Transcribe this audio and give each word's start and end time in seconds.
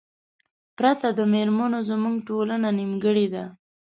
پرته 0.77 1.07
د 1.17 1.19
میرمنو 1.33 1.79
زمونږ 1.89 2.15
ټولنه 2.27 2.69
نیمګړې 2.77 3.27
ده 3.33 3.45